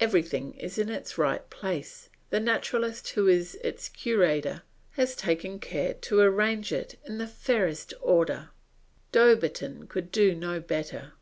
Everything 0.00 0.54
is 0.54 0.78
in 0.78 0.88
its 0.88 1.16
right 1.16 1.48
place; 1.48 2.08
the 2.30 2.40
Naturalist 2.40 3.10
who 3.10 3.28
is 3.28 3.54
its 3.62 3.88
curator 3.88 4.64
has 4.96 5.14
taken 5.14 5.60
care 5.60 5.94
to 5.94 6.18
arrange 6.18 6.72
it 6.72 6.98
in 7.04 7.18
the 7.18 7.28
fairest 7.28 7.94
order; 8.00 8.50
Dauberton 9.12 9.88
could 9.88 10.10
do 10.10 10.34
no 10.34 10.58
better. 10.58 11.12